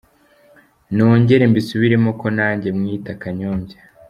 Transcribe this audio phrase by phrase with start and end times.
[0.95, 3.79] Nongere mbisubiremo ko nanjye mwita Kanyombya.